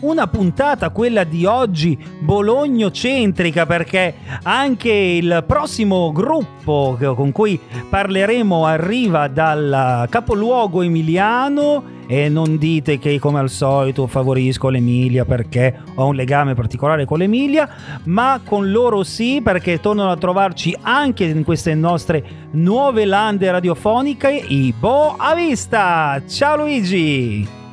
una 0.00 0.26
puntata, 0.26 0.90
quella 0.90 1.24
di 1.24 1.44
oggi, 1.44 1.98
bolognocentrica, 2.20 3.66
perché 3.66 4.14
anche 4.42 4.90
il 4.90 5.44
prossimo 5.46 6.12
gruppo 6.12 6.96
con 7.14 7.32
cui 7.32 7.58
parleremo 7.88 8.64
arriva 8.64 9.28
dal 9.28 10.06
capoluogo 10.08 10.82
emiliano 10.82 11.94
e 12.06 12.28
non 12.28 12.56
dite 12.56 12.98
che 12.98 13.18
come 13.18 13.40
al 13.40 13.50
solito 13.50 14.06
favorisco 14.06 14.68
l'Emilia 14.68 15.24
perché 15.24 15.76
ho 15.96 16.06
un 16.06 16.14
legame 16.14 16.54
particolare 16.54 17.04
con 17.04 17.18
l'Emilia, 17.18 17.68
ma 18.04 18.40
con 18.44 18.70
loro 18.70 19.02
sì 19.02 19.40
perché 19.42 19.80
tornano 19.80 20.10
a 20.10 20.16
trovarci 20.16 20.76
anche 20.82 21.24
in 21.24 21.44
queste 21.44 21.74
nostre 21.74 22.24
nuove 22.52 23.04
lande 23.04 23.50
radiofoniche 23.50 24.30
i 24.30 24.72
Bo 24.78 25.16
a 25.16 25.34
vista. 25.34 26.22
Ciao 26.26 26.56
Luigi! 26.56 27.65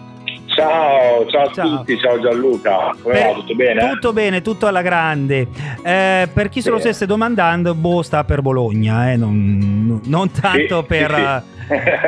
Ciao, 0.55 1.25
ciao 1.27 1.47
a 1.47 1.51
ciao. 1.51 1.77
tutti, 1.77 1.97
ciao 1.97 2.19
Gianluca, 2.19 2.95
come 3.01 3.13
per, 3.15 3.27
va? 3.27 3.33
Tutto 3.33 3.55
bene? 3.55 3.89
Tutto 3.89 4.13
bene, 4.13 4.41
tutto 4.41 4.67
alla 4.67 4.81
grande. 4.81 5.47
Eh, 5.83 6.29
per 6.31 6.49
chi 6.49 6.61
se 6.61 6.69
lo 6.69 6.77
stesse 6.79 7.05
domandando, 7.07 7.73
Bo 7.73 8.03
sta 8.03 8.23
per 8.23 8.41
Bologna, 8.41 9.11
eh? 9.11 9.17
non, 9.17 9.99
non, 10.05 10.31
tanto 10.31 10.81
sì, 10.81 10.85
per... 10.87 11.09
Sì, 11.09 11.43
sì 11.45 11.51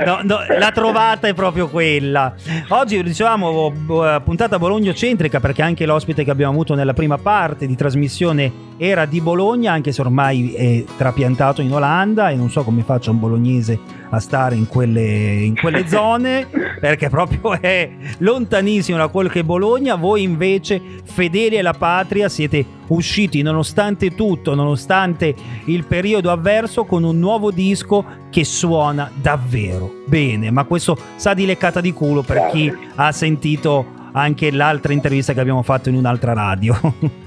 no, 0.05 0.19
no, 0.23 0.39
la 0.57 0.71
trovata 0.71 1.27
è 1.27 1.33
proprio 1.33 1.67
quella. 1.67 2.33
Oggi 2.69 3.01
dicevamo 3.01 3.71
eh, 3.71 4.21
puntata 4.23 4.59
Bologna-centrica 4.59 5.39
perché 5.39 5.61
anche 5.61 5.85
l'ospite 5.85 6.23
che 6.23 6.31
abbiamo 6.31 6.51
avuto 6.51 6.75
nella 6.75 6.93
prima 6.93 7.17
parte 7.17 7.65
di 7.65 7.75
trasmissione 7.75 8.51
era 8.77 9.05
di 9.05 9.21
Bologna, 9.21 9.71
anche 9.71 9.91
se 9.91 10.01
ormai 10.01 10.53
è 10.53 10.83
trapiantato 10.97 11.61
in 11.61 11.71
Olanda 11.73 12.29
e 12.29 12.35
non 12.35 12.49
so 12.49 12.63
come 12.63 12.83
faccia 12.83 13.11
un 13.11 13.19
bolognese 13.19 13.79
a 14.09 14.19
stare 14.19 14.55
in 14.55 14.67
quelle, 14.67 15.01
in 15.01 15.55
quelle 15.55 15.87
zone 15.89 16.47
perché 16.79 17.09
proprio 17.09 17.59
è 17.59 17.89
lontanissimo 18.19 18.97
da 18.97 19.07
quello 19.07 19.29
che 19.29 19.39
è 19.39 19.43
Bologna. 19.43 19.95
Voi 19.95 20.23
invece, 20.23 20.81
fedeli 21.03 21.57
alla 21.57 21.73
patria, 21.73 22.29
siete 22.29 22.65
usciti 22.87 23.41
nonostante 23.41 24.13
tutto, 24.15 24.55
nonostante 24.55 25.33
il 25.65 25.83
periodo 25.85 26.31
avverso, 26.31 26.85
con 26.85 27.03
un 27.03 27.19
nuovo 27.19 27.51
disco 27.51 28.03
che 28.29 28.43
suona 28.43 29.09
davvero 29.13 30.03
bene. 30.05 30.51
Ma 30.51 30.63
questo 30.65 30.97
sa 31.15 31.33
di 31.33 31.45
leccata 31.45 31.81
di 31.81 31.93
culo 31.93 32.21
per 32.21 32.49
chi 32.51 32.71
ha 32.95 33.11
sentito 33.11 33.93
anche 34.11 34.51
l'altra 34.51 34.93
intervista 34.93 35.33
che 35.33 35.39
abbiamo 35.39 35.61
fatto 35.61 35.89
in 35.89 35.95
un'altra 35.95 36.33
radio. 36.33 36.75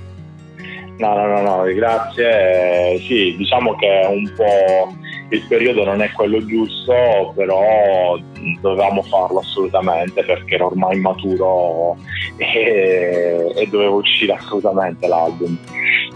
No, 0.99 1.15
no, 1.15 1.27
no, 1.29 1.41
no, 1.41 1.63
grazie. 1.75 2.99
Sì, 3.07 3.37
diciamo 3.37 3.77
che 3.77 4.03
un 4.09 4.33
po' 4.35 4.97
il 5.31 5.45
periodo 5.47 5.85
non 5.85 6.01
è 6.01 6.11
quello 6.13 6.45
giusto, 6.45 7.33
però 7.35 8.19
dovevamo 8.61 9.03
farlo 9.03 9.41
assolutamente 9.41 10.25
perché 10.25 10.55
era 10.55 10.67
ormai 10.67 10.99
maturo 10.99 11.97
e, 12.37 13.53
e 13.55 13.67
doveva 13.69 13.95
uscire 13.95 14.33
assolutamente 14.33 15.07
l'album. 15.07 15.57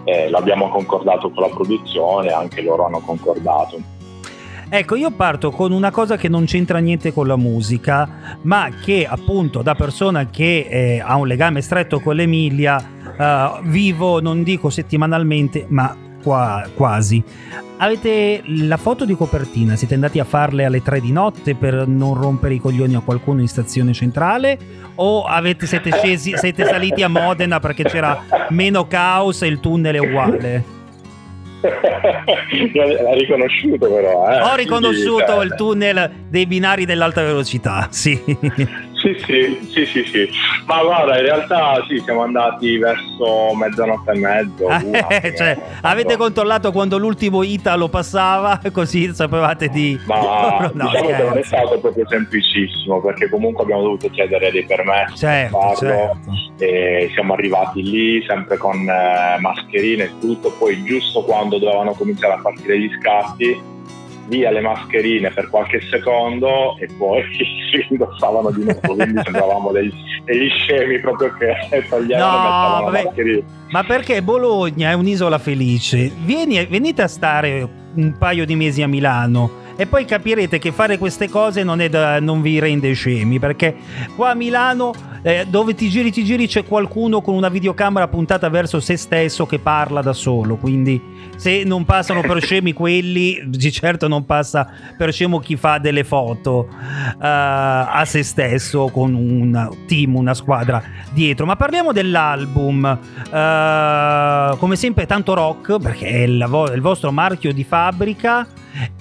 Eh, 0.05 0.30
l'abbiamo 0.30 0.68
concordato 0.70 1.30
con 1.30 1.42
la 1.42 1.50
produzione, 1.50 2.30
anche 2.30 2.62
loro 2.62 2.86
hanno 2.86 3.00
concordato. 3.00 3.80
Ecco, 4.74 4.94
io 4.94 5.10
parto 5.10 5.50
con 5.50 5.70
una 5.70 5.90
cosa 5.90 6.16
che 6.16 6.30
non 6.30 6.46
c'entra 6.46 6.78
niente 6.78 7.12
con 7.12 7.27
la 7.27 7.36
musica, 7.36 8.38
ma 8.42 8.70
che 8.83 9.06
appunto 9.06 9.60
da 9.60 9.74
persona 9.74 10.30
che 10.30 10.66
eh, 10.66 11.02
ha 11.05 11.16
un 11.16 11.27
legame 11.27 11.60
stretto 11.60 12.00
con 12.00 12.16
l'Emilia, 12.16 12.83
eh, 13.18 13.60
vivo, 13.64 14.22
non 14.22 14.42
dico 14.42 14.70
settimanalmente, 14.70 15.66
ma 15.68 15.94
qua, 16.23 16.67
quasi. 16.75 17.23
Avete 17.78 18.42
la 18.47 18.77
foto 18.77 19.05
di 19.05 19.15
copertina? 19.15 19.75
Siete 19.75 19.95
andati 19.95 20.19
a 20.19 20.25
farle 20.25 20.64
alle 20.64 20.83
3 20.83 21.01
di 21.01 21.12
notte 21.12 21.55
per 21.55 21.87
non 21.87 22.14
rompere 22.14 22.55
i 22.55 22.59
coglioni 22.59 22.95
a 22.95 23.01
qualcuno 23.01 23.41
in 23.41 23.48
stazione 23.48 23.92
centrale? 23.92 24.56
O 24.95 25.25
avete, 25.25 25.67
siete, 25.67 25.91
scesi, 25.91 26.37
siete 26.37 26.64
saliti 26.64 27.03
a 27.03 27.09
Modena 27.09 27.59
perché 27.59 27.83
c'era 27.83 28.23
meno 28.51 28.87
caos 28.87 29.42
e 29.42 29.48
il 29.48 29.59
tunnel 29.59 29.97
è 29.97 29.98
uguale? 29.98 30.81
L'ha 31.62 33.14
riconosciuto 33.14 33.89
però. 33.89 34.30
Eh? 34.30 34.41
Ho 34.41 34.55
riconosciuto 34.57 35.42
il 35.42 35.55
tunnel 35.55 36.11
dei 36.29 36.46
binari 36.46 36.85
dell'alta 36.85 37.23
velocità, 37.23 37.89
sì. 37.91 38.20
Sì, 39.24 39.68
sì, 39.70 39.86
sì, 39.86 40.05
sì. 40.05 40.28
Ma 40.66 40.83
guarda, 40.83 41.18
in 41.18 41.24
realtà 41.24 41.84
sì, 41.88 42.00
siamo 42.05 42.22
andati 42.22 42.78
verso 42.78 43.55
mezzanotte 43.55 44.12
e 44.12 44.18
mezzo. 44.18 44.66
Una, 44.66 45.06
eh, 45.08 45.34
cioè, 45.34 45.58
avete 45.83 46.16
controllato 46.16 46.72
quando 46.72 46.98
l'ultimo 46.98 47.42
Italo 47.42 47.88
passava, 47.88 48.60
così 48.72 49.12
sapevate 49.14 49.68
di... 49.68 49.98
Ma 50.06 50.70
no, 50.74 50.90
diciamo 50.90 51.08
che 51.08 51.22
non 51.22 51.38
è 51.38 51.42
stato 51.42 51.78
proprio 51.78 52.06
semplicissimo, 52.08 53.00
perché 53.00 53.28
comunque 53.28 53.62
abbiamo 53.64 53.83
dovuto 53.83 54.08
chiedere 54.10 54.50
dei 54.50 54.64
permessi 54.64 55.16
certo, 55.16 55.58
per 55.58 55.77
farlo. 55.77 55.77
Certo. 55.77 56.64
E 56.64 57.10
siamo 57.14 57.33
arrivati 57.33 57.83
lì 57.83 58.24
sempre 58.27 58.56
con 58.56 58.77
eh, 58.77 59.39
mascherine 59.40 60.04
e 60.04 60.10
tutto, 60.20 60.52
poi 60.58 60.83
giusto 60.84 61.22
quando 61.22 61.58
dovevano 61.58 61.92
cominciare 61.92 62.34
a 62.34 62.40
partire 62.40 62.78
gli 62.78 62.90
scatti 63.00 63.70
via 64.28 64.50
le 64.50 64.60
mascherine 64.60 65.30
per 65.30 65.48
qualche 65.48 65.80
secondo 65.90 66.77
e 66.78 66.88
poi 66.96 67.22
si 67.36 67.86
indossavano 67.90 68.50
di 68.50 68.64
nuovo, 68.64 68.94
quindi 68.94 69.20
sembravamo 69.24 69.72
degli, 69.72 69.92
degli 70.24 70.48
scemi 70.48 71.00
proprio 71.00 71.33
che 71.34 71.84
toglievano 71.88 72.80
no, 72.80 72.88
e 72.88 72.90
vabbè, 72.90 73.05
mascherine. 73.05 73.42
Ma 73.70 73.84
perché 73.84 74.22
Bologna 74.22 74.90
è 74.90 74.92
un'isola 74.92 75.38
felice? 75.38 76.10
Vieni, 76.24 76.64
venite 76.66 77.02
a 77.02 77.08
stare 77.08 77.68
un 77.94 78.16
paio 78.18 78.44
di 78.44 78.55
mesi 78.55 78.83
a 78.83 78.88
Milano 78.88 79.60
e 79.77 79.86
poi 79.86 80.05
capirete 80.05 80.58
che 80.58 80.72
fare 80.72 80.98
queste 80.98 81.28
cose 81.28 81.62
non, 81.62 81.84
da, 81.90 82.20
non 82.20 82.42
vi 82.42 82.58
rende 82.58 82.92
scemi 82.92 83.38
perché 83.38 83.74
qua 84.14 84.30
a 84.30 84.34
Milano 84.34 84.92
eh, 85.22 85.46
dove 85.48 85.74
ti 85.74 85.88
giri 85.88 86.10
ti 86.10 86.24
giri 86.24 86.46
c'è 86.48 86.64
qualcuno 86.64 87.20
con 87.20 87.34
una 87.34 87.48
videocamera 87.48 88.08
puntata 88.08 88.48
verso 88.48 88.80
se 88.80 88.96
stesso 88.96 89.46
che 89.46 89.58
parla 89.58 90.02
da 90.02 90.12
solo. 90.12 90.56
Quindi 90.56 91.00
se 91.36 91.62
non 91.64 91.84
passano 91.84 92.20
per 92.20 92.40
scemi 92.42 92.72
quelli 92.72 93.40
di 93.46 93.70
certo 93.70 94.08
non 94.08 94.27
passa 94.27 94.68
per 94.96 95.12
scemo 95.12 95.38
chi 95.38 95.56
fa 95.56 95.78
delle 95.78 96.04
foto 96.04 96.68
uh, 96.68 97.16
a 97.18 98.02
se 98.04 98.22
stesso 98.22 98.89
con 98.89 99.14
un 99.14 99.70
team 99.86 100.16
una 100.16 100.34
squadra 100.34 100.83
dietro. 101.12 101.46
Ma 101.46 101.56
parliamo 101.56 101.92
dell'album. 101.92 102.98
Uh, 103.30 104.56
come 104.58 104.77
sempre 104.77 105.06
tanto 105.06 105.34
rock 105.34 105.78
perché 105.78 106.06
è 106.06 106.22
il, 106.22 106.68
il 106.74 106.80
vostro 106.80 107.12
marchio 107.12 107.52
di 107.52 107.62
fabbrica 107.62 108.46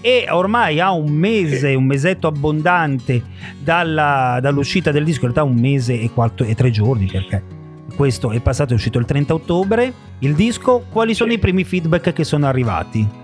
e 0.02 0.28
ormai 0.30 0.80
ha 0.80 0.92
un 0.92 1.12
mese, 1.12 1.74
un 1.76 1.86
mesetto 1.86 2.28
abbondante 2.28 3.22
dalla, 3.60 4.40
dall'uscita 4.42 4.92
del 4.92 5.04
disco, 5.04 5.26
in 5.26 5.34
realtà 5.34 5.44
un 5.44 5.60
mese 5.60 6.00
e, 6.00 6.10
quattro, 6.12 6.46
e 6.46 6.56
tre 6.56 6.72
giorni 6.72 7.06
perché 7.06 7.60
questo 7.96 8.32
è 8.32 8.40
passato, 8.40 8.72
è 8.72 8.76
uscito 8.76 9.00
il 9.00 9.06
30 9.06 9.34
ottobre. 9.34 9.94
Il 10.20 10.34
disco, 10.36 10.86
quali 10.92 11.14
sono 11.14 11.32
i 11.34 11.40
primi 11.40 11.64
feedback 11.64 12.14
che 12.14 12.24
sono 12.24 12.48
arrivati? 12.48 13.20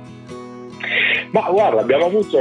Ma 1.32 1.50
guarda, 1.50 1.82
abbiamo 1.82 2.06
avuto, 2.06 2.38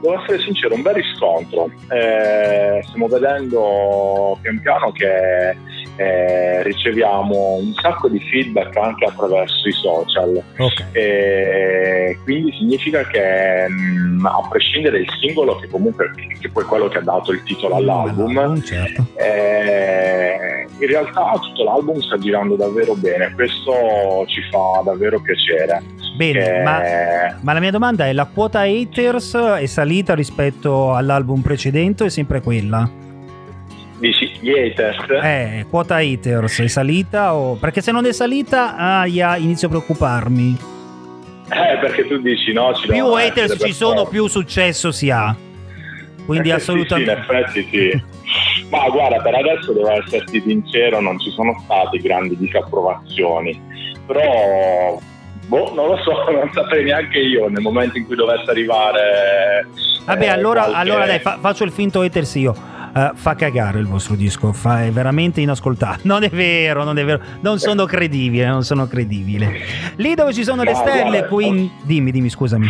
devo 0.00 0.20
essere 0.22 0.40
sincero, 0.40 0.74
un 0.74 0.82
bel 0.82 0.94
riscontro. 0.94 1.70
Eh, 1.88 2.82
stiamo 2.86 3.08
vedendo 3.08 4.38
pian 4.40 4.60
piano 4.60 4.92
che 4.92 5.56
eh, 5.96 6.62
riceviamo 6.62 7.56
un 7.60 7.72
sacco 7.74 8.08
di 8.08 8.20
feedback 8.30 8.76
anche 8.76 9.04
attraverso 9.04 9.68
i 9.68 9.72
social. 9.72 10.42
Okay. 10.56 10.86
Eh, 10.92 12.18
quindi 12.24 12.52
significa 12.52 13.06
che 13.06 13.68
mh, 13.68 14.20
mm, 14.20 14.26
a 14.26 14.46
prescindere 14.48 15.04
dal 15.04 15.14
singolo, 15.20 15.56
che 15.56 15.68
comunque 15.68 16.10
che 16.40 16.48
poi 16.50 16.64
è 16.64 16.66
quello 16.66 16.88
che 16.88 16.98
ha 16.98 17.02
dato 17.02 17.32
il 17.32 17.42
titolo 17.42 17.76
all'album, 17.76 18.62
certo. 18.62 19.06
eh, 19.16 20.66
in 20.78 20.86
realtà 20.86 21.32
tutto 21.40 21.64
l'album 21.64 21.98
sta 22.00 22.18
girando 22.18 22.56
davvero 22.56 22.94
bene. 22.94 23.32
Questo 23.34 24.24
ci 24.26 24.42
fa 24.50 24.82
davvero 24.84 25.20
piacere. 25.20 25.82
Bene, 26.16 26.62
ma, 26.62 26.80
ma, 27.40 27.52
la 27.52 27.60
mia 27.60 27.70
domanda 27.70 28.06
è: 28.06 28.12
la 28.12 28.26
quota 28.26 28.60
haters 28.60 29.34
è 29.34 29.66
salita 29.66 30.14
rispetto 30.14 30.94
all'album 30.94 31.40
precedente 31.40 32.04
o 32.04 32.06
è 32.06 32.10
sempre 32.10 32.40
quella? 32.40 33.01
Gli 34.42 34.50
haters? 34.50 34.98
Eh, 35.22 35.66
quota 35.70 35.98
haters 35.98 36.62
è 36.62 36.66
salita 36.66 37.36
o... 37.36 37.54
Perché 37.54 37.80
se 37.80 37.92
non 37.92 38.06
è 38.06 38.12
salita, 38.12 38.74
ah, 38.74 39.06
yeah, 39.06 39.36
inizio 39.36 39.68
a 39.68 39.70
preoccuparmi. 39.70 40.58
Eh, 41.48 41.78
perché 41.78 42.08
tu 42.08 42.18
dici 42.18 42.52
no, 42.52 42.74
ci 42.74 42.88
Più 42.88 43.06
haters 43.06 43.56
ci 43.64 43.72
sono, 43.72 44.04
più 44.06 44.26
successo 44.26 44.90
si 44.90 45.10
ha. 45.10 45.32
Quindi 46.26 46.48
eh, 46.48 46.54
assolutamente... 46.54 47.14
Sì, 47.14 47.20
sì, 47.20 47.30
in 47.30 47.36
effetti 47.36 47.68
sì. 47.70 48.68
Ma 48.68 48.88
guarda, 48.88 49.22
per 49.22 49.34
adesso 49.36 49.72
devo 49.72 49.90
esserti 49.92 50.40
sincero, 50.40 51.00
non 51.00 51.20
ci 51.20 51.30
sono 51.30 51.56
stati 51.62 51.98
grandi 51.98 52.36
disapprovazioni. 52.36 53.60
Però 54.06 54.98
Boh, 55.46 55.72
non 55.72 55.86
lo 55.86 55.96
so, 55.98 56.12
non 56.32 56.50
saprei 56.52 56.82
neanche 56.82 57.18
io 57.18 57.48
nel 57.48 57.62
momento 57.62 57.96
in 57.96 58.06
cui 58.06 58.16
dovesse 58.16 58.50
arrivare. 58.50 59.68
Vabbè, 60.04 60.24
eh, 60.24 60.28
allora, 60.28 60.62
qualche... 60.62 60.78
allora 60.80 61.06
dai, 61.06 61.20
fa- 61.20 61.38
faccio 61.40 61.62
il 61.62 61.70
finto 61.70 62.00
haters 62.00 62.34
io. 62.34 62.70
Uh, 62.94 63.14
fa 63.14 63.34
cagare 63.34 63.78
il 63.78 63.86
vostro 63.86 64.14
disco, 64.14 64.52
fa, 64.52 64.84
è 64.84 64.90
veramente 64.90 65.40
inascoltabile. 65.40 66.00
Non 66.12 66.24
è 66.24 66.28
vero, 66.28 66.84
non 66.84 66.98
è 66.98 67.04
vero, 67.04 67.20
non 67.40 67.58
sono 67.58 67.86
credibile, 67.86 68.46
non 68.46 68.64
sono 68.64 68.86
credibile. 68.86 69.50
Lì 69.96 70.14
dove 70.14 70.34
ci 70.34 70.44
sono 70.44 70.62
no, 70.62 70.70
le 70.70 70.74
stelle, 70.74 71.20
guarda, 71.20 71.28
quindi... 71.28 71.70
Dimmi, 71.82 72.10
dimmi, 72.10 72.28
scusami. 72.28 72.66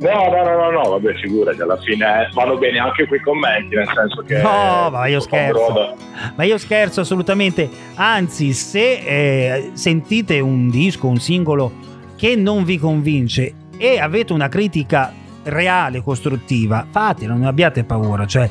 No, 0.00 0.28
no, 0.28 0.42
no, 0.42 0.56
no, 0.56 0.70
no, 0.70 0.90
vabbè, 0.90 1.14
figurati, 1.14 1.60
alla 1.62 1.78
fine 1.78 2.28
vanno 2.34 2.58
bene 2.58 2.78
anche 2.78 3.06
quei 3.06 3.20
commenti, 3.20 3.76
nel 3.76 3.88
senso 3.94 4.22
che... 4.22 4.42
No, 4.42 4.90
ma 4.90 5.06
io 5.06 5.20
scherzo. 5.20 5.94
Ma 6.34 6.42
io 6.42 6.58
scherzo 6.58 7.00
assolutamente. 7.00 7.70
Anzi, 7.94 8.52
se 8.52 8.92
eh, 9.04 9.70
sentite 9.74 10.40
un 10.40 10.68
disco, 10.68 11.06
un 11.06 11.18
singolo 11.18 11.72
che 12.16 12.34
non 12.34 12.64
vi 12.64 12.78
convince 12.78 13.54
e 13.76 13.98
avete 13.98 14.32
una 14.32 14.48
critica 14.48 15.12
reale, 15.44 16.02
costruttiva, 16.02 16.86
fatela, 16.90 17.34
non 17.34 17.44
abbiate 17.44 17.84
paura, 17.84 18.26
cioè... 18.26 18.50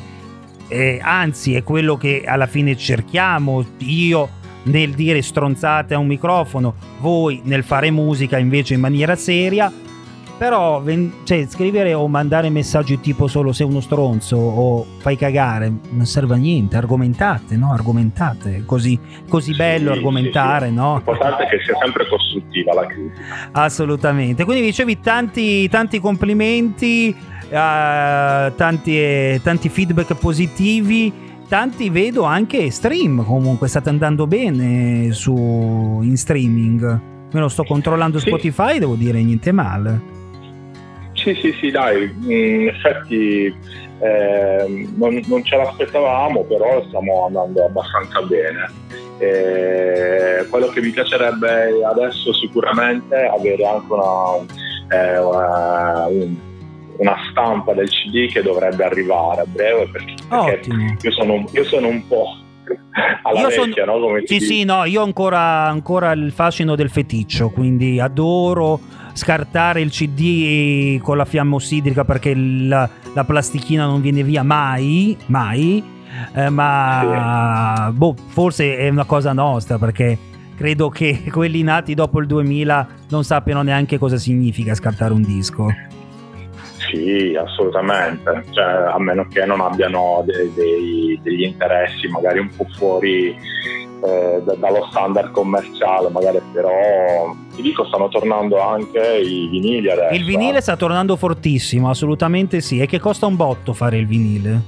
Eh, 0.72 1.00
anzi, 1.02 1.54
è 1.54 1.62
quello 1.62 1.96
che 1.96 2.24
alla 2.26 2.46
fine 2.46 2.76
cerchiamo. 2.76 3.64
Io 3.78 4.40
nel 4.64 4.92
dire 4.94 5.20
stronzate 5.22 5.94
a 5.94 5.98
un 5.98 6.06
microfono, 6.06 6.74
voi 7.00 7.40
nel 7.44 7.64
fare 7.64 7.90
musica 7.90 8.38
invece 8.38 8.74
in 8.74 8.80
maniera 8.80 9.16
seria 9.16 9.72
però 10.42 10.82
cioè, 11.22 11.46
scrivere 11.46 11.94
o 11.94 12.08
mandare 12.08 12.50
messaggi 12.50 12.98
tipo 12.98 13.28
solo 13.28 13.52
sei 13.52 13.64
uno 13.64 13.80
stronzo 13.80 14.36
o 14.36 14.84
fai 14.98 15.16
cagare 15.16 15.72
non 15.90 16.04
serve 16.04 16.34
a 16.34 16.36
niente, 16.36 16.76
argomentate, 16.76 17.56
no? 17.56 17.72
Argomentate, 17.72 18.64
così, 18.66 18.98
così 19.28 19.54
bello 19.54 19.92
sì, 19.92 19.98
argomentare, 19.98 20.66
sì, 20.66 20.72
sì. 20.72 20.78
no? 20.78 20.94
L'importante 20.94 21.44
è 21.44 21.48
che 21.48 21.62
sia 21.64 21.76
sempre 21.80 22.08
costruttiva 22.08 22.74
la 22.74 22.86
critica. 22.86 23.22
Assolutamente. 23.52 24.44
Quindi 24.44 24.64
dicevi 24.64 24.98
tanti, 24.98 25.68
tanti 25.68 26.00
complimenti, 26.00 27.14
uh, 27.52 28.54
tanti, 28.54 29.40
tanti 29.42 29.68
feedback 29.68 30.14
positivi. 30.14 31.30
Tanti 31.48 31.90
vedo 31.90 32.22
anche 32.22 32.70
stream 32.70 33.24
comunque 33.26 33.68
state 33.68 33.90
andando 33.90 34.26
bene 34.26 35.12
su 35.12 36.00
in 36.02 36.16
streaming. 36.16 37.00
Me 37.30 37.40
lo 37.40 37.48
sto 37.48 37.64
controllando 37.64 38.18
Spotify 38.18 38.78
devo 38.78 38.94
dire 38.94 39.22
niente 39.22 39.52
male. 39.52 40.00
Sì, 41.12 41.34
sì, 41.34 41.52
sì, 41.60 41.70
dai, 41.70 42.12
in 42.26 42.68
effetti 42.68 43.54
eh, 44.00 44.88
non, 44.96 45.20
non, 45.26 45.44
ce 45.44 45.56
l'aspettavamo, 45.56 46.42
però 46.44 46.82
stiamo 46.88 47.26
andando 47.26 47.64
abbastanza 47.66 48.22
bene. 48.22 48.70
Eh, 49.18 50.46
quello 50.48 50.66
che 50.68 50.80
mi 50.80 50.90
piacerebbe 50.90 51.84
adesso 51.84 52.32
sicuramente 52.32 53.14
è 53.14 53.26
avere 53.26 53.64
anche 53.64 53.92
una, 53.92 54.38
eh, 54.88 55.18
una, 55.20 56.08
una, 56.98 57.16
stampa 57.30 57.74
del 57.74 57.88
CD 57.88 58.30
che 58.30 58.42
dovrebbe 58.42 58.84
arrivare 58.84 59.42
a 59.42 59.46
breve 59.46 59.88
perché, 59.90 60.14
perché 60.28 60.96
io, 61.00 61.12
sono, 61.12 61.44
io 61.52 61.64
sono 61.64 61.88
un 61.88 62.06
po' 62.06 62.36
alla 63.22 63.40
io 63.40 63.48
vecchia, 63.48 63.84
sono... 63.84 63.98
no? 63.98 64.06
Come 64.06 64.22
sì, 64.26 64.40
sì, 64.40 64.64
no, 64.64 64.84
io 64.84 65.00
ho 65.00 65.04
ancora, 65.04 65.66
ancora 65.66 66.12
il 66.12 66.32
fascino 66.32 66.74
del 66.74 66.90
feticcio, 66.90 67.50
quindi 67.50 68.00
adoro 68.00 68.80
scartare 69.14 69.80
il 69.80 69.90
CD 69.90 70.98
con 71.00 71.16
la 71.16 71.24
fiamma 71.24 71.56
ossidrica 71.56 72.04
perché 72.04 72.34
la, 72.34 72.88
la 73.14 73.24
plastichina 73.24 73.84
non 73.84 74.00
viene 74.00 74.22
via 74.22 74.42
mai, 74.42 75.16
mai, 75.26 75.82
eh, 76.34 76.48
ma 76.48 77.88
sì. 77.90 77.96
boh, 77.96 78.14
forse 78.28 78.76
è 78.76 78.88
una 78.88 79.04
cosa 79.04 79.32
nostra 79.32 79.78
perché 79.78 80.18
credo 80.56 80.88
che 80.88 81.24
quelli 81.30 81.62
nati 81.62 81.94
dopo 81.94 82.20
il 82.20 82.26
2000 82.26 82.88
non 83.10 83.24
sappiano 83.24 83.62
neanche 83.62 83.98
cosa 83.98 84.16
significa 84.16 84.74
scartare 84.74 85.12
un 85.12 85.22
disco. 85.22 85.68
Sì, 86.92 87.34
assolutamente, 87.34 88.44
cioè, 88.50 88.64
a 88.64 88.98
meno 88.98 89.26
che 89.26 89.46
non 89.46 89.62
abbiano 89.62 90.22
dei, 90.26 90.52
dei, 90.52 91.18
degli 91.22 91.42
interessi 91.44 92.06
magari 92.08 92.38
un 92.38 92.50
po' 92.54 92.66
fuori 92.76 93.28
eh, 93.30 94.42
dallo 94.58 94.86
standard 94.90 95.30
commerciale, 95.30 96.10
magari 96.10 96.42
però 96.52 97.34
ti 97.54 97.62
dico 97.62 97.86
stanno 97.86 98.08
tornando 98.08 98.60
anche 98.60 98.98
i 98.98 99.48
vinili 99.48 99.90
adesso. 99.90 100.14
Il 100.14 100.26
vinile 100.26 100.60
sta 100.60 100.76
tornando 100.76 101.16
fortissimo, 101.16 101.88
assolutamente 101.88 102.60
sì, 102.60 102.78
e 102.78 102.84
che 102.84 102.98
costa 103.00 103.24
un 103.24 103.36
botto 103.36 103.72
fare 103.72 103.96
il 103.96 104.06
vinile. 104.06 104.60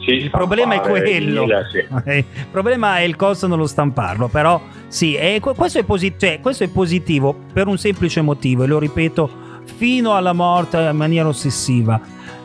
Sì, 0.00 0.10
il 0.10 0.30
problema 0.30 0.74
è 0.74 0.80
quello. 0.80 1.44
Vinile, 1.44 1.64
sì. 1.70 1.78
il 2.12 2.46
problema 2.50 2.98
è 2.98 3.02
il 3.02 3.16
costo 3.16 3.46
nello 3.46 3.66
stamparlo, 3.66 4.28
però 4.28 4.60
sì, 4.88 5.16
questo, 5.40 5.78
è 5.78 5.84
posit- 5.84 6.20
cioè, 6.20 6.40
questo 6.42 6.64
è 6.64 6.68
positivo 6.68 7.34
per 7.54 7.68
un 7.68 7.78
semplice 7.78 8.20
motivo, 8.20 8.64
e 8.64 8.66
lo 8.66 8.78
ripeto 8.78 9.46
fino 9.76 10.14
alla 10.14 10.32
morte 10.32 10.78
in 10.78 10.96
maniera 10.96 11.28
ossessiva. 11.28 12.00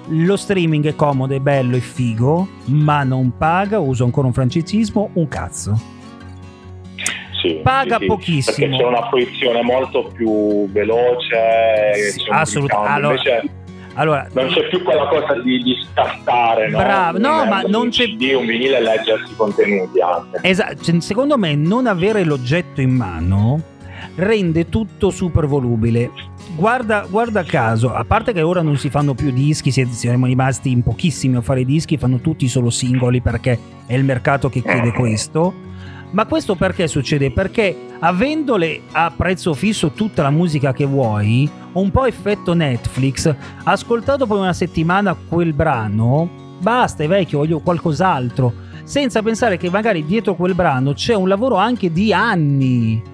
Lo 0.08 0.36
streaming 0.36 0.86
è 0.88 0.96
comodo, 0.96 1.34
è 1.34 1.40
bello, 1.40 1.78
è 1.78 1.80
figo, 1.80 2.48
ma 2.66 3.04
non 3.04 3.38
paga, 3.38 3.80
uso 3.80 4.04
ancora 4.04 4.28
un 4.28 4.34
francesismo, 4.34 5.10
un 5.14 5.28
cazzo 5.28 5.92
sì, 7.44 7.60
paga 7.62 7.98
sì, 8.00 8.06
pochissimo. 8.06 8.68
Perché 8.70 8.84
c'è 8.84 8.88
una 8.88 9.08
fruizione 9.10 9.62
molto 9.62 10.10
più 10.14 10.72
veloce. 10.72 11.94
Sì, 12.12 12.26
assolutamente. 12.30 12.92
Allora, 12.94 13.42
allora, 13.96 14.28
non 14.32 14.48
c'è 14.48 14.68
più 14.70 14.82
quella 14.82 15.08
cosa 15.08 15.40
di, 15.42 15.62
di 15.62 15.76
scartare, 15.92 16.70
no? 16.70 16.78
Bravo, 16.78 17.20
no, 17.20 17.42
un, 17.42 17.48
ma 17.50 17.62
non 17.64 17.90
c'è 17.90 18.06
CD, 18.06 18.34
un 18.34 18.46
vinile 18.46 18.78
e 18.78 18.82
leggersi 18.82 19.34
i 19.34 19.36
contenuti 19.36 20.00
anche. 20.00 20.40
Esatto, 20.42 21.02
secondo 21.02 21.38
me 21.38 21.54
non 21.56 21.86
avere 21.86 22.24
l'oggetto 22.24 22.80
in 22.80 22.92
mano 22.92 23.62
rende 24.16 24.70
tutto 24.70 25.10
super 25.10 25.46
volubile. 25.46 26.12
Guarda, 26.56 27.06
guarda 27.10 27.44
caso, 27.44 27.94
a 27.94 28.06
parte 28.06 28.32
che 28.32 28.42
ora 28.42 28.62
non 28.62 28.78
si 28.78 28.90
fanno 28.90 29.16
più 29.16 29.32
dischi, 29.32 29.72
siamo 29.72 30.26
rimasti 30.28 30.70
in 30.72 30.84
pochissimi 30.84 31.36
a 31.36 31.42
fare 31.42 31.66
dischi, 31.66 31.98
fanno 31.98 32.20
tutti 32.20 32.48
solo 32.48 32.70
singoli 32.70 33.22
perché 33.22 33.60
è 33.86 33.96
il 33.96 34.04
mercato 34.04 34.50
che 34.50 34.62
chiede 34.62 34.90
eh. 34.90 34.94
questo 34.94 35.72
ma 36.14 36.26
questo 36.28 36.54
perché 36.54 36.88
succede? 36.88 37.32
Perché 37.32 37.76
avendole 38.00 38.82
a 38.92 39.12
prezzo 39.16 39.56
fisso 39.56 39.92
tutta 39.92 40.22
la 40.22 40.30
musica 40.30 40.72
che 40.72 40.86
vuoi, 40.86 41.50
un 41.74 41.90
po' 41.90 42.06
effetto 42.06 42.54
Netflix, 42.54 43.34
ascoltato 43.64 44.28
poi 44.28 44.38
una 44.38 44.54
settimana 44.54 45.16
quel 45.16 45.54
brano, 45.54 46.56
basta, 46.60 47.04
è 47.04 47.08
vecchio, 47.08 47.40
voglio 47.40 47.62
qualcos'altro, 47.62 48.54
senza 48.84 49.24
pensare 49.24 49.58
che 49.58 49.72
magari 49.72 50.06
dietro 50.06 50.36
quel 50.36 50.54
brano 50.54 50.94
c'è 50.94 51.16
un 51.16 51.28
lavoro 51.28 51.56
anche 51.56 51.92
di 51.92 52.14
anni. 52.14 53.13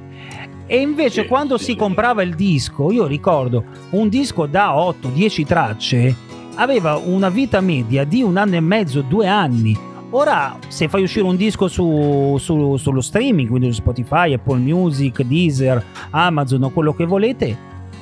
E 0.71 0.77
invece 0.79 1.25
quando 1.25 1.57
si 1.57 1.75
comprava 1.75 2.21
il 2.21 2.35
disco, 2.35 2.91
io 2.91 3.07
ricordo 3.07 3.63
un 3.91 4.07
disco 4.07 4.45
da 4.45 4.73
8-10 4.75 5.45
tracce, 5.45 6.15
aveva 6.55 6.95
una 6.95 7.29
vita 7.29 7.59
media 7.59 8.03
di 8.03 8.21
un 8.21 8.37
anno 8.37 8.55
e 8.55 8.59
mezzo, 8.59 9.01
due 9.01 9.27
anni 9.27 9.87
Ora, 10.11 10.57
se 10.67 10.87
fai 10.87 11.03
uscire 11.03 11.25
un 11.25 11.35
disco 11.35 11.67
su, 11.67 12.35
su, 12.39 12.77
sullo 12.77 13.01
streaming, 13.01 13.47
quindi 13.47 13.67
su 13.67 13.73
Spotify, 13.73 14.33
Apple 14.33 14.57
Music, 14.57 15.21
Deezer, 15.21 15.83
Amazon 16.09 16.63
o 16.63 16.69
quello 16.71 16.95
che 16.95 17.05
volete, 17.05 17.55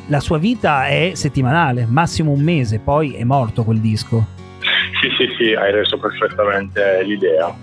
la 0.08 0.22
sua 0.22 0.38
vita 0.38 0.88
è 0.88 1.12
settimanale, 1.16 1.86
massimo 1.86 2.31
un 2.31 2.40
mese, 2.42 2.80
poi 2.80 3.14
è 3.16 3.25
morto 3.25 3.64
quel 3.64 3.80
disco. 3.80 4.25
Sì, 5.02 5.10
sì, 5.18 5.28
sì, 5.38 5.54
hai 5.54 5.74
reso 5.74 6.00
perfettamente 6.00 7.04
l'idea. 7.04 7.54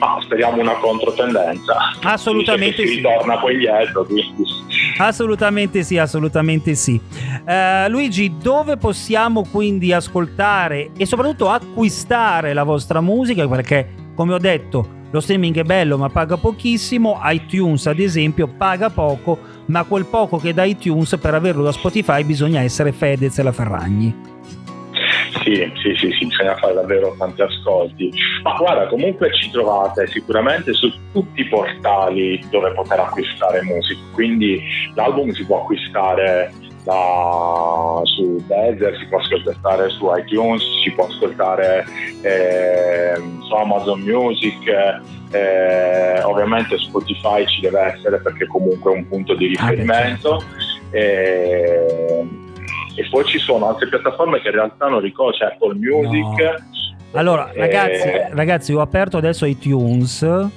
Ma 0.00 0.18
speriamo 0.22 0.60
una 0.60 0.74
controtendenza. 0.74 1.74
Assolutamente 2.02 2.86
sì. 2.86 2.96
Ritorna 2.96 3.38
poi 3.38 3.58
dietro, 3.58 4.04
quindi. 4.04 4.44
Assolutamente 4.96 5.82
sì, 5.82 5.98
assolutamente 5.98 6.74
sì. 6.74 6.98
Uh, 7.46 7.88
Luigi, 7.88 8.34
dove 8.40 8.78
possiamo 8.78 9.44
quindi 9.50 9.92
ascoltare 9.92 10.90
e 10.96 11.04
soprattutto 11.04 11.50
acquistare 11.50 12.54
la 12.54 12.64
vostra 12.64 13.02
musica? 13.02 13.46
Perché, 13.46 13.88
come 14.14 14.32
ho 14.32 14.38
detto, 14.38 14.98
lo 15.10 15.20
streaming 15.20 15.56
è 15.56 15.64
bello 15.64 15.98
ma 15.98 16.08
paga 16.08 16.36
pochissimo, 16.36 17.20
iTunes 17.24 17.86
ad 17.86 17.98
esempio 17.98 18.46
paga 18.46 18.88
poco, 18.88 19.38
ma 19.66 19.84
quel 19.84 20.06
poco 20.06 20.38
che 20.38 20.54
da 20.54 20.64
iTunes 20.64 21.18
per 21.20 21.34
averlo 21.34 21.62
da 21.62 21.72
Spotify 21.72 22.22
bisogna 22.24 22.62
essere 22.62 22.92
Fedez 22.92 23.38
e 23.38 23.42
la 23.42 23.52
Ferragni. 23.52 24.29
Sì, 25.50 25.72
sì, 25.82 25.94
sì, 25.96 26.12
sì, 26.12 26.26
bisogna 26.26 26.54
fare 26.58 26.74
davvero 26.74 27.12
tanti 27.18 27.42
ascolti. 27.42 28.12
Ma 28.44 28.54
guarda, 28.56 28.86
comunque 28.86 29.34
ci 29.34 29.50
trovate 29.50 30.06
sicuramente 30.06 30.72
su 30.72 30.88
tutti 31.12 31.40
i 31.40 31.48
portali 31.48 32.40
dove 32.50 32.72
poter 32.72 33.00
acquistare 33.00 33.60
musica, 33.62 34.00
quindi 34.12 34.62
l'album 34.94 35.32
si 35.32 35.44
può 35.44 35.62
acquistare 35.62 36.52
da, 36.84 38.00
su 38.04 38.40
Deezer, 38.46 38.96
si 38.96 39.06
può 39.06 39.18
ascoltare 39.18 39.88
su 39.90 40.08
iTunes, 40.16 40.62
si 40.84 40.92
può 40.92 41.06
ascoltare 41.06 41.84
eh, 42.22 43.14
su 43.16 43.52
Amazon 43.52 44.02
Music, 44.02 44.68
eh, 45.32 46.22
ovviamente 46.22 46.78
Spotify 46.78 47.44
ci 47.48 47.60
deve 47.60 47.92
essere 47.92 48.20
perché 48.20 48.46
comunque 48.46 48.92
è 48.92 48.96
un 48.96 49.08
punto 49.08 49.34
di 49.34 49.46
ah, 49.58 49.68
riferimento. 49.68 50.36
Ah, 50.36 50.96
eh, 50.96 52.48
e 52.94 53.06
poi 53.10 53.24
ci 53.24 53.38
sono 53.38 53.68
altre 53.68 53.88
piattaforme 53.88 54.40
che 54.40 54.48
in 54.48 54.54
realtà 54.54 54.88
non 54.88 55.00
ricordo, 55.00 55.36
c'è 55.36 55.46
Apple 55.46 55.74
Music. 55.74 56.38
No. 56.38 57.18
Allora, 57.18 57.50
ragazzi, 57.54 58.08
eh... 58.08 58.28
ragazzi, 58.32 58.72
ho 58.72 58.80
aperto 58.80 59.16
adesso 59.16 59.44
iTunes. 59.46 60.48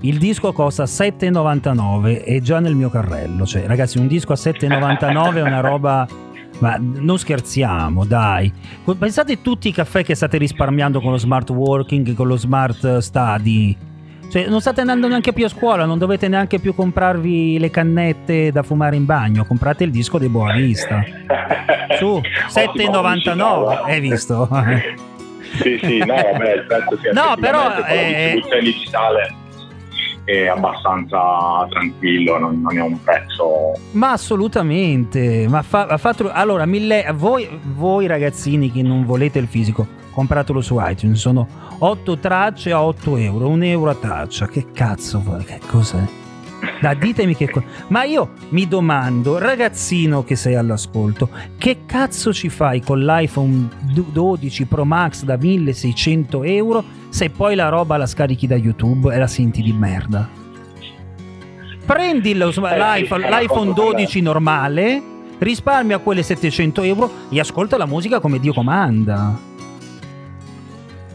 Il 0.00 0.18
disco 0.18 0.52
costa 0.52 0.84
7,99 0.84 2.24
è 2.24 2.40
già 2.40 2.58
nel 2.58 2.74
mio 2.74 2.90
carrello. 2.90 3.46
Cioè, 3.46 3.66
ragazzi, 3.66 3.98
un 3.98 4.08
disco 4.08 4.32
a 4.32 4.36
7,99 4.36 5.36
è 5.36 5.42
una 5.42 5.60
roba. 5.60 6.06
Ma 6.58 6.76
non 6.78 7.18
scherziamo, 7.18 8.04
dai. 8.04 8.52
Pensate 8.96 9.42
tutti 9.42 9.68
i 9.68 9.72
caffè 9.72 10.04
che 10.04 10.14
state 10.14 10.38
risparmiando 10.38 11.00
con 11.00 11.10
lo 11.10 11.16
smart 11.16 11.50
working, 11.50 12.14
con 12.14 12.28
lo 12.28 12.36
smart 12.36 12.98
study 12.98 13.76
Cioè, 14.32 14.46
non 14.46 14.62
state 14.62 14.80
andando 14.80 15.08
neanche 15.08 15.34
più 15.34 15.44
a 15.44 15.48
scuola, 15.50 15.84
non 15.84 15.98
dovete 15.98 16.26
neanche 16.26 16.58
più 16.58 16.74
comprarvi 16.74 17.58
le 17.58 17.68
cannette 17.68 18.50
da 18.50 18.62
fumare 18.62 18.96
in 18.96 19.04
bagno, 19.04 19.44
comprate 19.44 19.84
il 19.84 19.90
disco 19.90 20.16
di 20.16 20.30
Boa 20.30 20.54
Vista. 20.54 21.04
Su, 21.98 22.18
7,99, 22.48 23.82
hai 23.84 24.00
visto? 24.00 24.48
sì, 25.60 25.78
sì, 25.82 25.98
no, 25.98 26.14
vabbè, 26.14 26.52
il 26.54 26.98
che 27.02 27.12
no, 27.12 27.34
però. 27.38 27.84
Eh, 27.84 28.42
digitale 28.62 29.34
è 30.24 30.46
abbastanza 30.46 31.66
tranquillo, 31.68 32.38
non, 32.38 32.62
non, 32.62 32.78
è 32.78 32.80
un 32.80 33.02
prezzo. 33.02 33.72
Ma 33.90 34.12
assolutamente, 34.12 35.46
ma 35.46 35.60
fa, 35.60 35.98
fa, 35.98 36.14
allora, 36.30 36.64
mille, 36.64 37.04
voi, 37.12 37.46
voi 37.64 38.06
ragazzini 38.06 38.72
che 38.72 38.80
non 38.80 39.04
volete 39.04 39.38
il 39.38 39.46
fisico, 39.46 39.86
compratelo 40.12 40.60
su 40.60 40.78
iTunes, 40.80 41.18
sono 41.18 41.46
8 41.78 42.18
tracce 42.18 42.72
a 42.72 42.82
8 42.82 43.16
euro, 43.16 43.48
1 43.48 43.64
euro 43.64 43.90
a 43.90 43.94
traccia, 43.94 44.46
che 44.46 44.66
cazzo 44.72 45.20
vuoi, 45.20 45.44
che 45.44 45.60
cos'è? 45.66 46.02
Da, 46.80 46.94
ditemi 46.94 47.34
che 47.34 47.50
cosa. 47.50 47.66
Ma 47.88 48.04
io 48.04 48.34
mi 48.50 48.68
domando, 48.68 49.38
ragazzino 49.38 50.22
che 50.22 50.36
sei 50.36 50.54
all'ascolto, 50.54 51.28
che 51.58 51.78
cazzo 51.86 52.32
ci 52.32 52.48
fai 52.48 52.80
con 52.80 53.00
l'iPhone 53.00 53.68
12 53.80 54.66
Pro 54.66 54.84
Max 54.84 55.24
da 55.24 55.36
1600 55.36 56.44
euro 56.44 56.84
se 57.08 57.30
poi 57.30 57.54
la 57.56 57.68
roba 57.68 57.96
la 57.96 58.06
scarichi 58.06 58.46
da 58.46 58.56
YouTube 58.56 59.12
e 59.12 59.18
la 59.18 59.26
senti 59.26 59.60
di 59.60 59.72
merda? 59.72 60.28
Prendi 61.84 62.30
eh, 62.30 62.36
l'iPhone, 62.36 63.28
l'iPhone 63.28 63.72
12 63.72 64.20
normale, 64.20 65.02
risparmia 65.38 65.98
quelle 65.98 66.22
700 66.22 66.82
euro 66.82 67.10
e 67.28 67.40
ascolta 67.40 67.76
la 67.76 67.86
musica 67.86 68.20
come 68.20 68.38
Dio 68.38 68.52
comanda. 68.52 69.50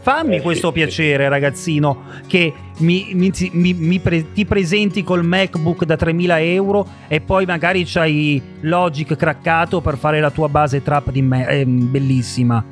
Fammi 0.08 0.36
eh, 0.36 0.40
questo 0.40 0.68
sì, 0.68 0.72
piacere, 0.72 1.24
sì. 1.24 1.28
ragazzino, 1.28 2.02
che 2.26 2.50
mi, 2.78 3.10
mi, 3.12 3.74
mi, 3.74 3.98
pre, 3.98 4.32
ti 4.32 4.46
presenti 4.46 5.04
col 5.04 5.22
MacBook 5.22 5.84
da 5.84 5.96
3000 5.96 6.40
euro 6.40 6.88
e 7.08 7.20
poi 7.20 7.44
magari 7.44 7.84
c'hai 7.84 8.40
Logic 8.62 9.14
craccato 9.14 9.82
per 9.82 9.98
fare 9.98 10.18
la 10.20 10.30
tua 10.30 10.48
base 10.48 10.82
trap 10.82 11.10
di 11.10 11.20
me, 11.20 11.46
eh, 11.48 11.66
bellissima. 11.66 12.64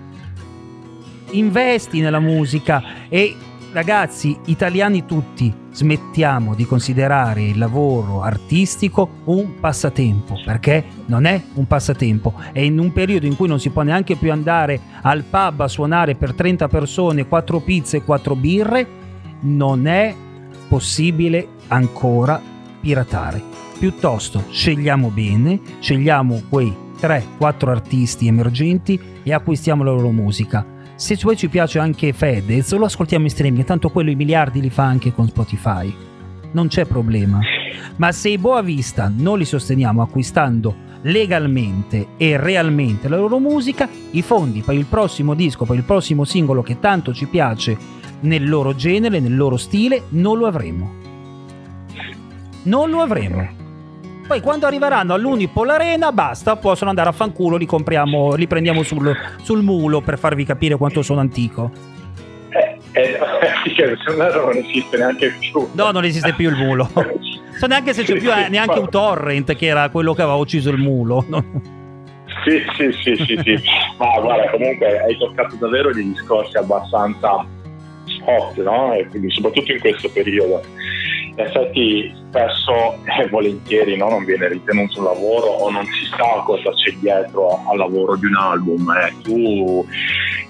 Investi 1.33 2.01
nella 2.01 2.21
musica 2.21 2.83
e 3.11 3.37
ragazzi, 3.77 4.35
italiani 4.47 5.05
tutti, 5.05 5.53
smettiamo 5.71 6.55
di 6.55 6.65
considerare 6.65 7.43
il 7.43 7.59
lavoro 7.59 8.23
artistico 8.23 9.07
un 9.25 9.61
passatempo, 9.61 10.41
perché 10.43 10.83
non 11.05 11.27
è 11.27 11.43
un 11.57 11.67
passatempo. 11.67 12.33
E 12.53 12.65
in 12.65 12.79
un 12.79 12.91
periodo 12.95 13.27
in 13.27 13.37
cui 13.37 13.47
non 13.47 13.61
si 13.61 13.69
può 13.69 13.83
neanche 13.83 14.17
più 14.17 14.33
andare 14.33 14.81
al 15.03 15.25
pub 15.25 15.61
a 15.61 15.69
suonare 15.69 16.15
per 16.15 16.33
30 16.33 16.69
persone, 16.69 17.27
4 17.27 17.61
pizze 17.61 17.99
e 17.99 18.03
4 18.03 18.35
birre, 18.35 18.87
non 19.41 19.87
è 19.87 20.15
possibile 20.69 21.47
ancora 21.69 22.41
piratare. 22.81 23.43
Piuttosto 23.79 24.45
scegliamo 24.49 25.11
bene, 25.11 25.61
scegliamo 25.81 26.45
quei 26.49 26.75
3-4 26.99 27.69
artisti 27.69 28.27
emergenti 28.27 28.99
e 29.23 29.35
acquistiamo 29.35 29.85
la 29.85 29.91
loro 29.91 30.13
musica 30.13 30.76
se 30.97 31.17
poi 31.19 31.37
ci 31.37 31.49
piace 31.49 31.79
anche 31.79 32.15
Fedez, 32.15 32.73
lo 32.73 32.87
ascoltiamo 32.87 33.25
in 33.25 33.31
streaming, 33.31 33.65
tanto 33.65 33.91
quello 33.91 34.11
i 34.11 34.15
miliardi 34.15 34.63
li 34.63 34.71
fa 34.71 34.85
anche 34.85 35.13
con 35.13 35.29
Spotify. 35.29 35.95
Non 36.53 36.69
c'è 36.69 36.87
problema. 36.87 37.39
Ma 37.97 38.13
se 38.13 38.31
i 38.31 38.39
Boa 38.39 38.63
Vista 38.63 39.13
non 39.15 39.37
li 39.37 39.45
sosteniamo 39.45 40.01
acquistando 40.01 40.85
legalmente 41.03 42.09
e 42.17 42.39
realmente 42.39 43.09
la 43.09 43.17
loro 43.17 43.39
musica, 43.39 43.89
i 44.13 44.23
fondi 44.23 44.63
per 44.63 44.75
il 44.75 44.87
prossimo 44.87 45.35
disco, 45.35 45.67
per 45.67 45.77
il 45.77 45.85
prossimo 45.85 46.25
singolo 46.25 46.63
che 46.63 46.81
tanto 46.81 47.13
ci 47.13 47.27
piace 47.27 47.77
nel 48.21 48.49
loro 48.49 48.75
genere, 48.75 49.21
nel 49.21 49.37
loro 49.37 49.59
stile, 49.59 50.05
non 50.09 50.39
lo 50.39 50.47
avremo. 50.47 50.91
Non 52.63 52.89
lo 52.89 53.03
avremo. 53.03 53.56
Poi 54.27 54.41
quando 54.41 54.67
arriveranno 54.67 55.15
all'Unipol 55.15 55.71
Arena, 55.71 56.11
basta, 56.11 56.57
possono 56.57 56.91
andare 56.91 57.09
a 57.09 57.13
fanculo, 57.13 57.57
li 57.57 57.67
compriamo, 57.67 58.35
li 58.35 58.49
prendiamo 58.49 58.83
sul, 58.83 59.15
sul 59.41 59.63
mulo 59.63 60.01
per 60.01 60.19
farvi 60.19 60.45
capire 60.45 60.77
quanto 60.77 61.03
sono 61.03 61.21
antico. 61.21 61.71
Eh, 62.51 62.79
eh, 62.93 63.19
non 64.17 64.57
esiste 64.57 64.97
neanche 64.97 65.33
più. 65.39 65.69
No, 65.73 65.93
non 65.93 66.05
esiste 66.05 66.33
più 66.35 66.49
il 66.51 66.57
mulo. 66.57 66.91
So 67.57 67.67
neanche 67.67 67.95
se 67.95 68.03
c'è 68.03 68.19
più 68.19 68.31
eh, 68.31 68.51
neanche 68.51 68.79
un 68.79 68.91
torrent 68.91 69.55
che 69.57 69.65
era 69.65 69.89
quello 69.89 70.13
che 70.13 70.21
aveva 70.21 70.37
ucciso 70.37 70.71
il 70.71 70.79
mulo. 70.79 71.25
Sì, 72.45 72.63
sì, 72.77 72.93
sì, 72.93 73.25
sì, 73.25 73.41
sì. 73.43 73.61
Ma 73.99 74.21
guarda, 74.21 74.49
comunque 74.51 75.01
hai 75.01 75.17
toccato 75.17 75.57
davvero 75.57 75.93
dei 75.93 76.05
discorsi 76.13 76.57
abbastanza 76.57 77.45
hot, 78.25 78.57
no? 78.59 78.93
E 78.93 79.07
quindi 79.09 79.33
soprattutto 79.33 79.73
in 79.73 79.81
questo 79.81 80.09
periodo 80.11 80.63
in 81.37 81.41
effetti 81.41 82.13
spesso 82.37 82.99
e 83.23 83.29
volentieri 83.29 83.97
no, 83.97 84.11
non 84.11 84.25
viene 84.25 84.49
ritenuto 84.49 84.99
un 84.99 85.07
lavoro 85.07 85.47
o 85.47 85.71
non 85.71 85.85
si 85.87 86.05
sa 86.05 86.43
cosa 86.45 86.71
c'è 86.73 86.93
dietro 87.01 87.63
al 87.67 87.79
lavoro 87.79 88.17
di 88.17 88.27
un 88.27 88.37
album. 88.37 88.91
Eh. 88.91 89.23
Tu 89.23 89.87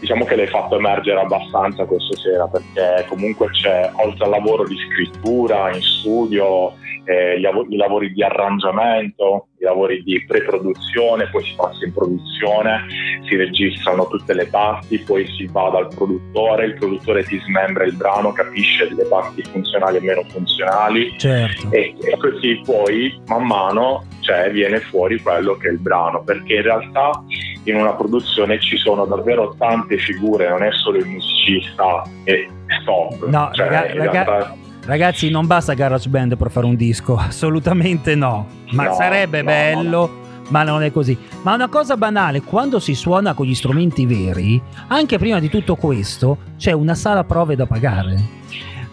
diciamo 0.01 0.25
che 0.25 0.35
l'hai 0.35 0.49
fatto 0.49 0.77
emergere 0.77 1.21
abbastanza 1.21 1.85
questa 1.85 2.17
sera 2.17 2.47
perché 2.49 3.07
comunque 3.09 3.49
c'è 3.51 3.91
oltre 3.95 4.25
al 4.25 4.31
lavoro 4.31 4.67
di 4.67 4.77
scrittura 4.77 5.73
in 5.73 5.81
studio 5.81 6.75
eh, 7.07 7.39
i 7.39 7.77
lavori 7.77 8.13
di 8.13 8.23
arrangiamento, 8.23 9.49
i 9.61 9.65
lavori 9.65 10.03
di 10.03 10.25
pre-produzione, 10.27 11.29
poi 11.31 11.45
si 11.45 11.55
passa 11.55 11.85
in 11.85 11.93
produzione, 11.93 12.87
si 13.29 13.37
registrano 13.37 14.09
tutte 14.09 14.35
le 14.35 14.47
parti, 14.47 14.99
poi 14.99 15.25
si 15.37 15.47
va 15.47 15.71
dal 15.71 15.89
produttore, 15.95 16.67
il 16.67 16.75
produttore 16.75 17.23
ti 17.23 17.39
smembra 17.47 17.85
il 17.85 17.95
brano, 17.95 18.33
capisce 18.33 18.93
le 18.93 19.05
parti 19.05 19.43
funzionali 19.43 19.99
e 19.99 20.01
meno 20.01 20.25
funzionali 20.29 21.15
certo. 21.17 21.69
E, 21.77 21.95
e, 22.01 22.17
così 22.17 22.61
poi 22.65 23.21
man 23.27 23.47
mano 23.47 24.05
cioè, 24.21 24.51
viene 24.51 24.81
fuori 24.81 25.21
quello 25.21 25.57
che 25.57 25.69
è 25.69 25.73
il 25.73 25.79
brano, 25.79 26.23
perché 26.23 26.55
in 26.55 26.63
realtà 26.63 27.23
in 27.65 27.77
una 27.77 27.93
produzione 27.93 28.59
ci 28.61 28.77
sono 28.77 29.05
davvero 29.05 29.55
tante 29.59 29.99
figure, 29.99 30.49
non 30.49 30.63
è 30.63 30.71
solo 30.73 30.99
il 30.99 31.07
musicista 31.07 32.03
e 32.25 32.49
stop. 32.81 33.27
No, 33.29 33.51
cioè, 33.53 33.69
raga, 33.69 33.93
realtà... 33.93 34.57
Ragazzi, 34.85 35.31
non 35.31 35.47
basta 35.47 35.75
GarageBand 35.75 36.37
per 36.37 36.51
fare 36.51 36.67
un 36.67 36.77
disco, 36.77 37.15
assolutamente 37.19 38.15
no. 38.15 38.47
Ma 38.71 38.85
no, 38.85 38.95
sarebbe 38.95 39.43
no, 39.43 39.45
bello, 39.45 40.07
no. 40.07 40.45
ma 40.49 40.63
non 40.63 40.83
è 40.83 40.91
così. 40.91 41.17
Ma 41.43 41.55
una 41.55 41.69
cosa 41.69 41.97
banale, 41.97 42.41
quando 42.41 42.81
si 42.81 42.95
suona 42.95 43.35
con 43.35 43.47
gli 43.47 43.55
strumenti 43.55 44.07
veri, 44.07 44.61
anche 44.89 45.19
prima 45.19 45.39
di 45.39 45.49
tutto 45.49 45.77
questo, 45.77 46.39
c'è 46.57 46.73
una 46.73 46.95
sala 46.95 47.23
prove 47.23 47.55
da 47.55 47.67
pagare. 47.67 48.35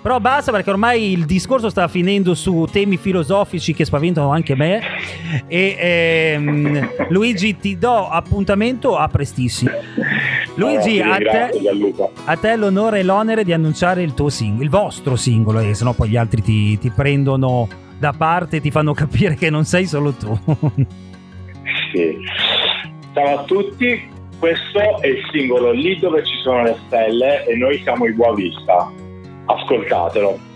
Però 0.03 0.19
basta 0.19 0.51
perché 0.51 0.69
ormai 0.69 1.13
il 1.13 1.23
discorso 1.23 1.69
sta 1.69 1.87
finendo 1.87 2.33
su 2.33 2.67
temi 2.69 2.97
filosofici 2.97 3.73
che 3.73 3.85
spaventano 3.85 4.31
anche 4.31 4.53
me. 4.53 4.81
E 5.47 5.77
ehm, 5.79 7.07
Luigi, 7.07 7.55
ti 7.55 7.77
do 7.77 8.09
appuntamento 8.09 8.97
a 8.97 9.07
prestissimo. 9.07 9.71
Luigi, 10.55 10.99
a 10.99 11.15
te, 11.15 11.49
a 12.25 12.35
te, 12.35 12.55
l'onore 12.57 12.99
e 12.99 13.03
l'onere 13.03 13.45
di 13.45 13.53
annunciare 13.53 14.03
il 14.03 14.13
tuo 14.13 14.27
singolo, 14.27 14.63
il 14.63 14.69
vostro 14.69 15.15
singolo, 15.15 15.59
e 15.59 15.69
eh, 15.69 15.73
sennò 15.73 15.93
poi 15.93 16.09
gli 16.09 16.17
altri 16.17 16.41
ti, 16.41 16.77
ti 16.77 16.89
prendono 16.89 17.69
da 17.97 18.11
parte 18.11 18.57
e 18.57 18.61
ti 18.61 18.71
fanno 18.71 18.93
capire 18.93 19.35
che 19.35 19.49
non 19.49 19.63
sei 19.63 19.85
solo 19.85 20.11
tu. 20.11 20.37
sì. 21.93 22.17
Ciao 23.13 23.39
a 23.39 23.43
tutti, 23.43 24.05
questo 24.37 24.99
è 24.99 25.07
il 25.07 25.23
singolo 25.31 25.71
Lì 25.71 25.97
dove 25.97 26.25
ci 26.25 26.35
sono 26.43 26.63
le 26.63 26.75
stelle 26.87 27.45
e 27.45 27.55
noi 27.55 27.79
siamo 27.83 28.05
i 28.05 28.11
Boavista 28.11 28.91
ascoltatelo. 29.47 30.52